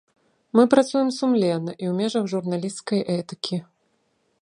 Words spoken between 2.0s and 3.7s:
межах журналісцкай этыкі.